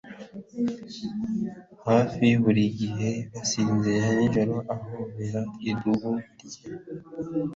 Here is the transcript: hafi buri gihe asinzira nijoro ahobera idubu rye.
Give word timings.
hafi 1.87 2.25
buri 2.43 2.63
gihe 2.79 3.11
asinzira 3.41 4.05
nijoro 4.17 4.53
ahobera 4.73 5.41
idubu 5.69 6.11
rye. 6.31 6.61